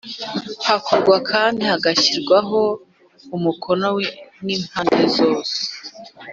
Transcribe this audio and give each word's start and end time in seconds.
Hakorwa 0.67 1.17
kandi 1.31 1.63
agashyirwaho 1.75 2.61
umukono 3.35 3.89
n’ 4.45 4.47
impande 4.55 5.03
zose 5.17 5.55